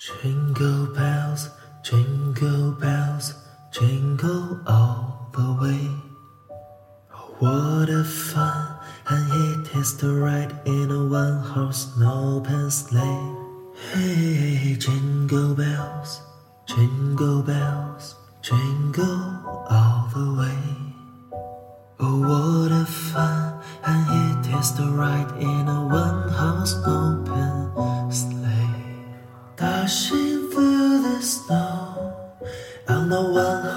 [0.00, 1.50] Jingle bells,
[1.82, 3.34] jingle bells,
[3.70, 5.90] jingle all the way.
[7.12, 8.78] Oh, what a fun!
[9.10, 13.36] And it is to ride in a one horse open sleigh.
[13.92, 16.22] Hey, jingle bells,
[16.64, 19.36] jingle bells, jingle
[19.68, 21.42] all the way.
[22.00, 23.62] Oh, what a fun!
[23.84, 27.29] And it is to ride in a one horse open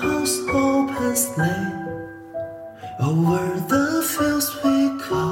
[0.04, 1.72] horse open sleigh.
[3.00, 4.76] Over the fields we
[5.10, 5.28] go,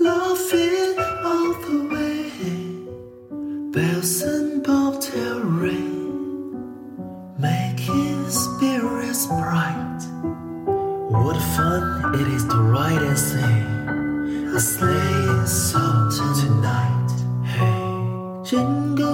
[0.00, 0.94] laughing
[1.30, 2.18] all the way.
[3.72, 5.94] Bells and bobtail ring,
[7.38, 10.02] making spirits bright.
[11.22, 13.64] What fun it is to ride and sing
[14.56, 17.10] a sleigh song tonight.
[17.54, 17.84] Hey,
[18.50, 19.13] jingle